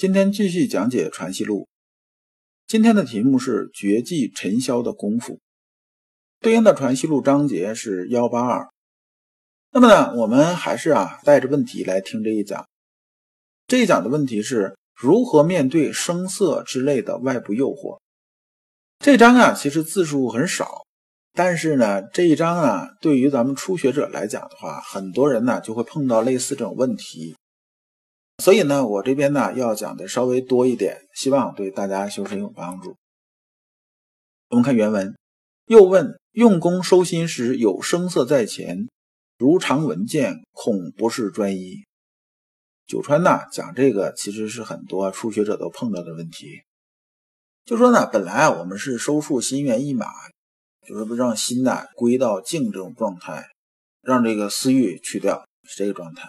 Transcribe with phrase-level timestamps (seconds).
[0.00, 1.64] 今天继续讲解《传习录》。
[2.66, 5.40] 今天的题目是“绝技尘嚣的功夫”，
[6.40, 8.70] 对应的《传习录》章节是幺八二。
[9.70, 12.66] 那么呢，我们还是啊带着问题来听这一讲。
[13.66, 17.98] 这一讲的问题是如何面对声色之类的外部诱惑。
[19.00, 20.86] 这章啊，其实字数很少，
[21.34, 27.36] 但是呢，这一章啊，对于咱们初学者来讲的话，很多人呢就会碰到类似这种问题。
[28.40, 32.96] 所以呢，我这边呢要讲的稍微多一点，希望对大家修身有帮助。
[34.48, 35.14] 我们看原文，
[35.66, 38.88] 又问用功收心时有声色在前，
[39.38, 41.84] 如常闻见，恐不是专一。
[42.86, 46.62] 九川呢讲这个其实是很多初学者都碰到的问题，
[47.64, 50.06] 就说呢，本来我们是收束心猿意马，
[50.88, 53.50] 就是不让心呢归到静这种状态，
[54.02, 56.28] 让这个私欲去掉，是这个状态。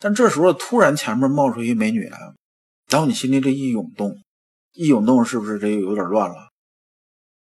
[0.00, 2.18] 但这时候突然前面冒出一美女来，
[2.88, 4.16] 然后你心里这一涌动，
[4.72, 6.48] 一涌动是不是这又有点乱了？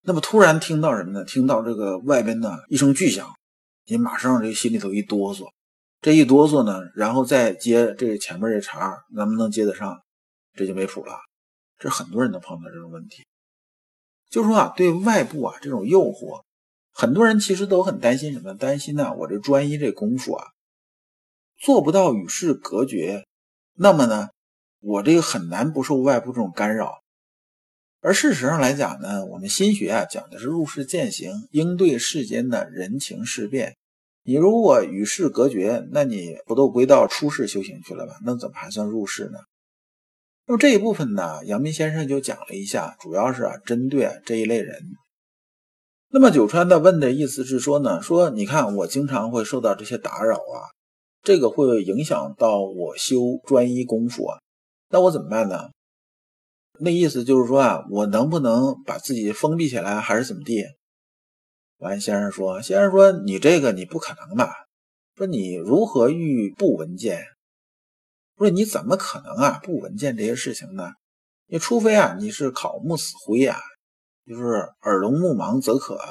[0.02, 1.24] 那么突然听到什么呢？
[1.24, 3.26] 听到这个外边呢一声巨响，
[3.86, 5.50] 你马上这心里头一哆嗦，
[6.02, 10.02] 这一哆嗦呢，然后再接这前面这茬，能不能接得上？
[10.54, 11.14] 这就没谱了。
[11.78, 13.24] 这很多人都碰到这种问题，
[14.28, 16.42] 就说啊，对外部啊这种诱惑，
[16.92, 18.54] 很多人其实都很担心什么？
[18.54, 20.46] 担心呢，我这专一这功夫啊。
[21.62, 23.24] 做不到与世隔绝，
[23.74, 24.30] 那么呢，
[24.80, 26.94] 我这个很难不受外部这种干扰。
[28.00, 33.76] 而事实上来讲呢，我们心学啊讲的是入世践行，应对世间的人情事变。
[34.24, 38.14] 你如果与世隔绝，那你不都归到出世修行去了吗？
[38.24, 39.38] 那怎么还算入世呢？
[40.48, 44.82] 那么这一部分呢，阳明先生就讲了一下，主要是啊针对这一类人。
[46.08, 50.71] 那么九川的问的意思是说呢，说你看我经常会受到这些打扰啊。
[51.22, 54.38] 这个会影响到我修专一功夫啊，
[54.88, 55.70] 那我怎么办呢？
[56.80, 60.64] 那意思就是说啊，我能不能把自己封闭起来，还是怎么地？
[61.78, 64.52] 完，先生说，先生说你这个你不可能吧？
[65.14, 67.24] 说你如何遇不闻见？
[68.38, 70.90] 说你怎么可能啊不闻见这些事情呢？
[71.46, 73.60] 你除非啊你是考木死灰啊，
[74.26, 74.42] 就是
[74.80, 76.08] 耳聋目盲则可啊，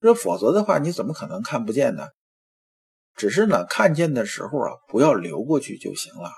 [0.00, 2.08] 这否则的话你怎么可能看不见呢？
[3.16, 6.30] 只是呢，看见的时候啊，不要流过去就行了。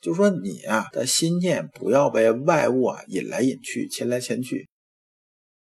[0.00, 4.68] 就说你啊的心念不要被外物啊引来引去、牵来牵去。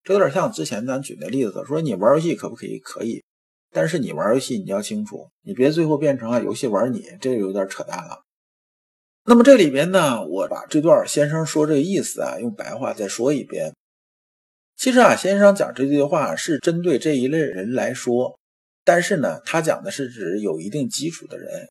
[0.02, 2.78] 这有点像之前咱举的例子，说你玩游戏可不可以？
[2.80, 3.22] 可以，
[3.70, 8.24] 但是你玩游戏你要清楚，你别最后变成啊游戏玩你，这有点扯淡了。
[9.24, 13.72] 那么这里边呢，我把这段先生说这个意思啊，用白话再说一遍。
[14.76, 18.36] 其实啊，先生讲这句话是针对这一类人来说。
[18.84, 21.68] 但是呢，他讲的是指有一定基础的人，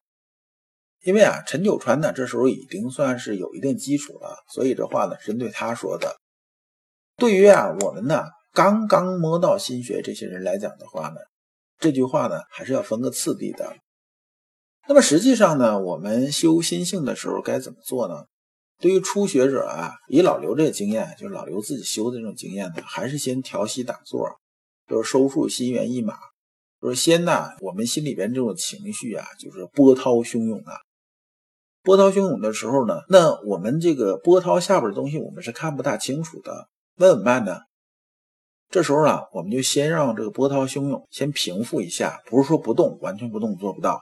[1.04, 6.16] 因为啊，陈九川呢这时候已经算是有一定基础了，所以这话呢针对他说的。
[7.18, 8.24] 对于啊我们呢
[8.54, 11.18] 刚刚摸到心学这些人来讲的话呢，
[11.80, 13.76] 这句话呢还是要分个次第的。
[14.88, 18.26] 那么实际上呢，我们修心性的时候该怎么做呢？
[18.80, 24.28] 对于初学者啊，以老刘这个经验，就是老刘自己修的这种经验呢，还是先调息打坐，
[24.90, 26.16] 就是收束心猿意马。
[26.82, 30.74] 说先呢，我们心里边这种情绪啊，就是波涛汹涌啊。
[31.84, 36.68] 波涛汹涌的时候呢，那我们这个波涛下边的东西，我们是看不大清楚的。
[36.98, 37.60] 那怎么办呢？
[38.70, 44.02] 这时候呢，我们就先让这个波涛汹涌先平复一下，不是说不动，完全不动做不到。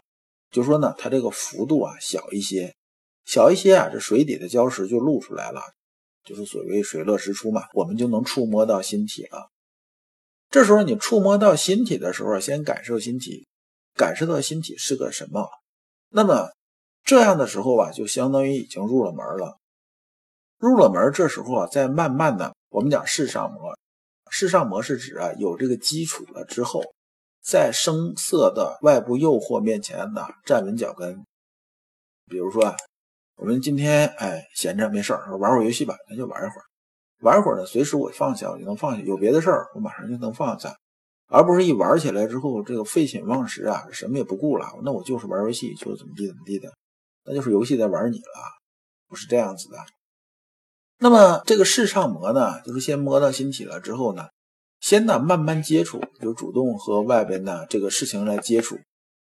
[0.49, 2.73] 就说呢，它这个幅度啊小一些，
[3.25, 5.61] 小一些啊，这水底的礁石就露出来了，
[6.23, 9.49] 就是所谓水落石出嘛，我们就能触摸到心体了。
[10.49, 13.47] 这时候你触摸到心体的时候，先感受心体，
[13.93, 15.47] 感受到心体是个什么。
[16.09, 16.49] 那么
[17.03, 19.59] 这样的时候啊，就相当于已经入了门了。
[20.57, 23.77] 入了门，这时候啊，再慢慢的，我们讲世上魔，
[24.31, 26.81] 世上魔是指啊有这个基础了之后，
[27.41, 31.23] 在声色的外部诱惑面前呢站稳脚跟。
[32.27, 32.75] 比如说啊，
[33.35, 36.68] 我们今天哎闲着没事儿，玩会儿游戏吧，那就玩一会儿。
[37.21, 40.75] 玩会儿呢，随时我放下我就能放下，有别的事儿我马上就能放下，
[41.27, 46.71] 而不是一玩起来之后这个废寝忘食啊，什么也不顾了，那我就是玩游戏，就怎么地怎么地的。
[47.25, 48.23] 那就是游戏在玩你了，
[49.07, 49.77] 不是这样子的。
[50.97, 54.27] 那么这个视上模呢，就是先摸到心体了之后呢，
[54.79, 58.77] 先呢慢慢接触，就主动和外边的这个事情来接触。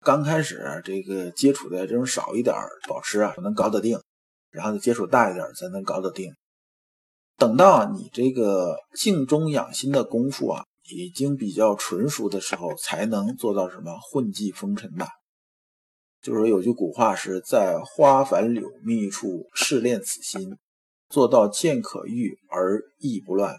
[0.01, 2.55] 刚开始这个接触的这种少一点，
[2.89, 4.01] 保持啊能搞得定，
[4.51, 6.33] 然后接触大一点才能搞得定。
[7.37, 15.07] 等到你这个静中养心的功夫啊，已经比较纯熟的时候，才能做到什么混迹风尘的。
[16.23, 20.57] 就是有句古话是在花繁柳密处试炼此心。
[21.09, 23.57] 做到见可欲而意不乱，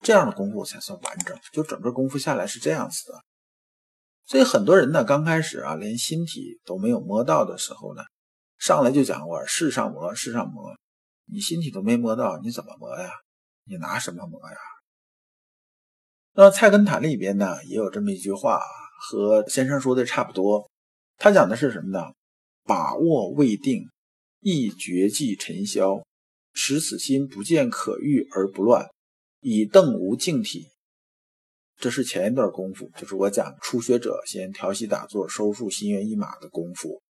[0.00, 1.36] 这样的功夫才算完整。
[1.52, 3.20] 就整个功夫下来是这样子的。
[4.24, 8.02] 所以很多人呢，刚开始啊，连心体都没有摸到的时候呢，
[8.56, 10.74] 上来就讲我世上摸，世上摸，
[11.26, 13.10] 你心体都没摸到，你怎么摸呀？
[13.64, 14.56] 你拿什么摸呀？
[16.34, 18.60] 那《菜根谭》里边呢，也有这么一句话，
[19.00, 20.70] 和先生说的差不多。
[21.16, 22.12] 他讲的是什么呢？
[22.64, 23.88] 把握未定，
[24.40, 26.04] 亦绝迹尘嚣。
[26.58, 28.88] 使此心不见可欲而不乱，
[29.40, 30.68] 以邓无净体。
[31.76, 37.02] 这是前一段功夫，就是我讲初学者先调息打坐、收束心猿意马的功夫。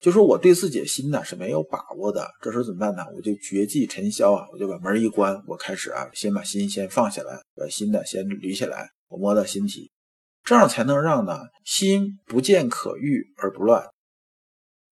[0.00, 3.02] 就说我对自己的心呢是没有把握的，这时候怎么办呢？
[3.16, 9.90] 我就绝迹尘嚣啊，我就把门一关，我开始啊，先把心先放下来，把心呢先捋起来，我摸到心体，
[10.42, 13.86] 这样才能让呢心不见可欲而不乱。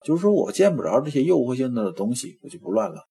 [0.02, 3.04] 就是说我见不着这些诱惑性的东西，我就不乱了。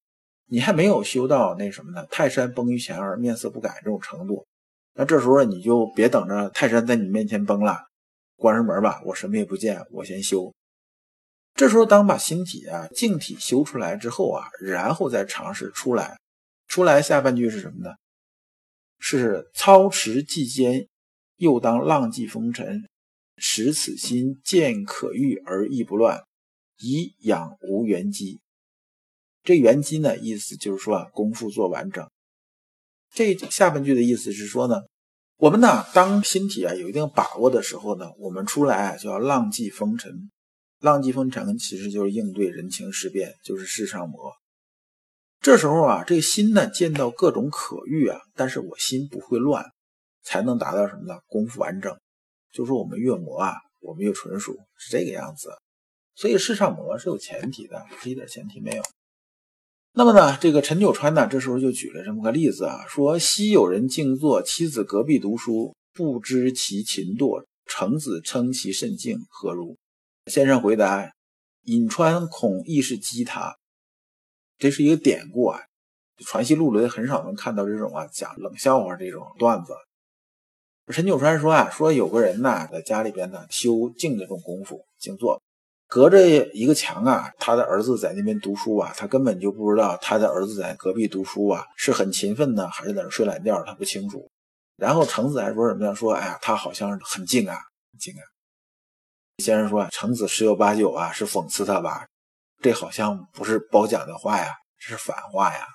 [0.48, 2.06] 你还没有修到那什么呢？
[2.10, 4.48] 泰山崩于前而面色不改这种程度，
[4.96, 7.78] 那这时候你就别等着泰山在你面前崩了，
[8.36, 10.52] 关上门吧，我什么也不见，我先修。
[11.54, 16.18] 这时候当把心体啊静体修出来之后啊，然后再尝试出来。
[16.68, 17.96] 出来下半句是什么呢？
[18.98, 20.88] 是操持既坚，
[21.36, 22.88] 又当浪迹风尘，
[23.36, 26.24] 使此心见可欲而意不乱，
[26.80, 28.40] 以养无缘机。
[29.44, 32.10] 这原机呢，意思就是说啊，功夫做完整。
[33.14, 34.84] 这下半句的意思是说呢，
[35.38, 40.32] 我们呢，当心体啊有一定把握的时候呢，我们出来啊就要浪迹风尘。
[40.82, 44.34] 浪迹风尘其实就是应对人情世变，就是世上魔。
[45.40, 49.64] 这时候啊，这个心呢见到各种可欲啊，但是我心不会乱，
[50.24, 51.20] 才能达到什么呢？
[51.28, 51.96] 功夫完整。
[52.52, 55.50] 就说我们越磨啊，我们越纯熟，是这个样子。
[56.16, 58.84] 所以世上魔是有前提的，是一点前提没有。
[59.94, 69.78] 那么呢，这个陈九川呢，这时候就举了这么个例子啊，说昔有人静坐，妻子隔壁读书，不知其勤惰，程子称其甚静，何如？
[70.32, 71.12] 先生回答：
[71.64, 73.58] 尹川恐亦是激他。
[74.58, 75.60] 这是一个典故啊，
[76.26, 79.74] 传习录里很少能看到这种啊讲冷笑话这种段子。
[80.88, 85.42] 陈九川说啊，说有个人呢，在家里边呢修静这种功夫，静坐。
[85.88, 94.32] 隔着一个墙啊，他的儿子在那边读书啊，他根本就不知道他的儿子在隔壁读书啊，是很勤奋呢，还是在那睡懒觉，他不清楚。
[94.78, 95.94] 然后程子还说什么呀？
[95.94, 97.58] 说哎呀，他好像很静啊，
[98.00, 98.24] 静啊。
[99.42, 102.08] 先生说程子十有八九啊是讽刺他吧？
[102.62, 104.46] 这好像不是褒奖的话呀，
[104.80, 105.66] 这是反话呀。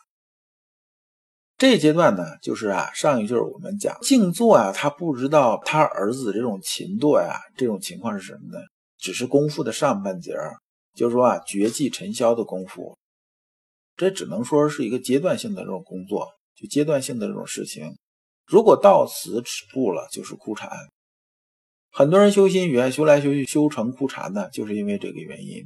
[1.59, 8.65] 这阶段呢，就是啊，上一句我们讲静坐啊，他不知道他儿子这种勤惰呀，这种情况是什么呢？
[8.99, 10.57] 只是功夫的上半截儿，
[10.95, 12.97] 就是说啊，绝迹尘嚣的功夫，
[13.97, 17.97] 这只能说是一个阶段性的这种工作，就阶段性的这种事情。
[18.47, 20.71] 如果到此止步了，就是枯禅。
[21.99, 25.65] 很多人修心缘，修来修去修成枯禅呢，就是因为这个原因。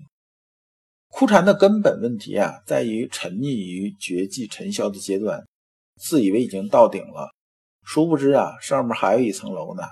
[1.09, 5.45] 枯禅的根本问题啊，在于沉溺于绝迹尘嚣的阶段，
[5.97, 7.35] 自以为已经到顶了，
[7.83, 9.83] 殊不知啊，上面还有一层楼呢。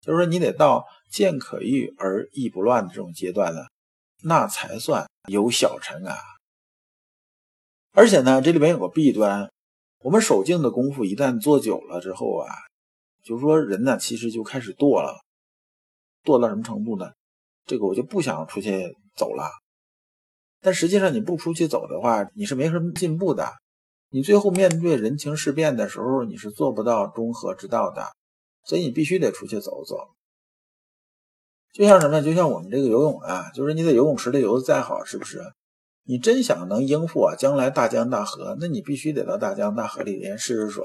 [0.00, 0.86] 就是说，你得到。
[1.10, 3.60] 见可欲而意不乱的这种阶段呢，
[4.24, 6.16] 那才算有小成啊。
[7.92, 9.48] 而且呢，这里边有个弊端，
[10.00, 12.50] 我们守静的功夫一旦做久了之后啊，
[13.22, 15.23] 就是说人呢，其实就开始堕了，
[16.24, 17.10] 堕到什么程度呢？
[17.66, 19.48] 这个我就不想出去走了。
[20.60, 23.52] 但实际上你不出去走的话，你是没什么进步的。
[24.10, 28.06] 你最后面对人情世变的时候，你是做不到中和之道的。
[28.66, 30.08] 所以你必须得出去走走。
[31.72, 32.22] 就像什么？
[32.22, 35.42] 就像我们这个游泳啊，就是你在游泳池里游的再好，是不是？
[36.04, 40.84] 你真想能应付啊，将来大江大河，那你必须得到大江大河里边试试水。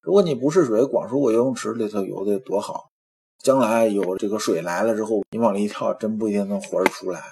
[0.00, 2.90] 如果你不试水，光说我游泳池里头游的多好，
[3.44, 7.22] 将来有这个水来了之后，你往里一跳，真不一定能活着出来。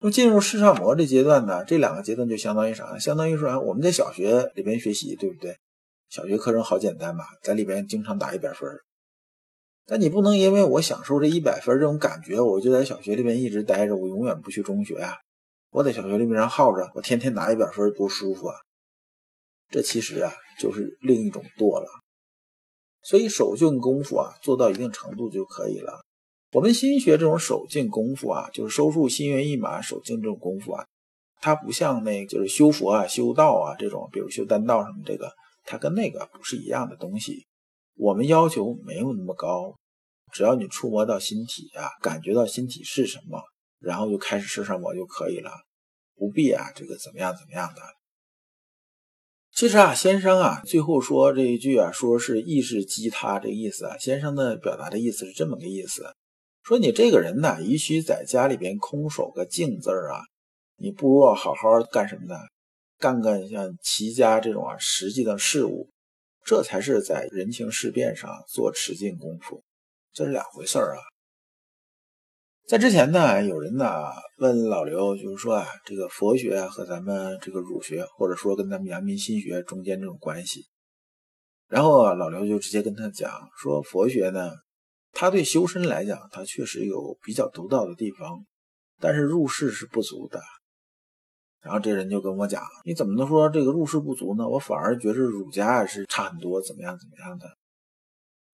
[0.00, 1.64] 那么进入视上魔这阶段呢？
[1.64, 2.98] 这两个阶段就相当于啥？
[2.98, 5.56] 相当于说啊我们在小学里边学习，对不对？
[6.10, 8.68] 小学课程好简单吧，在里边经常打一百分。
[9.86, 15.16] 但你不能因为我享受这一百分这种感觉，我就在小学里边一直待着，我永远不去中学啊！
[15.70, 18.56] 我在小学里边耗着，我天天拿一百分多舒服啊！
[19.70, 21.86] 这其实啊，就是另一种惰了。
[23.04, 26.02] 所以手劲功夫啊，做到一定程度就可以了。
[26.52, 30.86] 我们心学这种手劲功夫啊，就是收束心猿意马、手劲这种功夫啊，
[31.40, 35.30] 它不像那就是修佛啊、修道啊这种，比如修丹道什么这个，
[35.64, 37.46] 它跟那个不是一样的东西。
[37.96, 39.76] 我们要求没有那么高，
[40.32, 43.42] 只要你触摸到心体啊，感觉到心体是什么，
[43.80, 45.50] 然后就开始施上我就可以了，
[46.16, 47.82] 不必啊这个怎么样怎么样的。
[49.54, 53.96] 其实啊，先生啊，最后说这一句啊，说是意识激他这意思啊。
[53.98, 56.12] 先生呢表达的意思是这么个意思，
[56.64, 60.22] 说你这个人呢，与其在家里边空守个静字儿啊，
[60.76, 62.34] 你不如好好干什么呢？
[62.98, 65.88] 干干像齐家这种啊实际的事物，
[66.44, 69.62] 这才是在人情世变上做持劲功夫，
[70.12, 71.13] 这是两回事儿啊。
[72.66, 80.64] 在之前呢，有人呢问老刘，就是说啊，这个佛学和咱们这个儒学，或者说跟咱们阳明心学中间这种关系。
[81.68, 84.50] 然后啊老刘就直接跟他讲说，佛学呢，
[85.12, 88.46] 他对修身来讲，他确实有比较独到的地方，
[88.98, 90.40] 但是入世是不足的。
[91.60, 94.48] 然后这人就跟我讲，你怎么能说这个入世不足呢？
[94.48, 97.46] 我反而觉着儒家是差很多，怎么样怎么样的？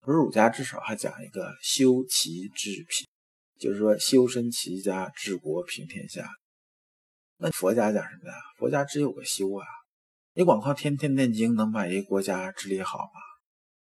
[0.04, 3.08] 说儒家至少还讲一个修齐治平。
[3.60, 6.28] 就是说，修身齐家治国平天下。
[7.38, 8.36] 那佛家讲什么呀？
[8.58, 9.66] 佛家只有个修啊！
[10.34, 13.22] 你光靠天天念经能把一个国家治理好吗？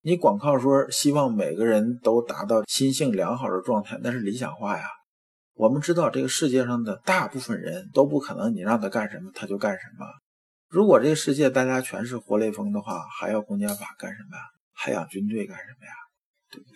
[0.01, 4.85] 你光靠说希望每个人都达到心性良好的状态，那是理想化呀。
[5.53, 10.05] 我们知道这个世界上的大部分人都不可能，你让他干什么他就干什么。
[10.67, 14.43] 如果这个世界大家全是活雷锋的话，还要公检法干什么呀？
[14.73, 15.93] 还养军队干什么呀？
[16.49, 16.75] 对不对？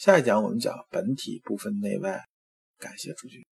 [0.00, 2.24] 下一讲我们讲本体不分内外，
[2.78, 3.49] 感谢诸君。